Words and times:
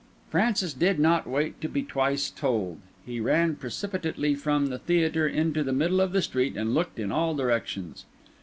Francis 0.31 0.73
did 0.73 0.97
not 0.97 1.27
wait 1.27 1.61
to 1.61 1.69
be 1.69 1.83
twice 1.83 2.31
told; 2.31 2.79
he 3.05 3.19
ran 3.19 3.55
precipitately 3.55 4.33
from 4.33 4.65
the 4.65 4.79
theatre 4.79 5.27
into 5.27 5.61
the 5.63 5.71
middle 5.71 6.01
of 6.01 6.11
the 6.11 6.23
street 6.23 6.57
and 6.57 6.73
looked 6.73 6.97
in 6.97 7.11
all 7.11 7.35
directions. 7.35 8.05